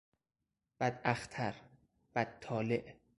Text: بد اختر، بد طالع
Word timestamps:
بد 0.79 1.01
اختر، 1.03 1.55
بد 2.15 2.39
طالع 2.39 2.95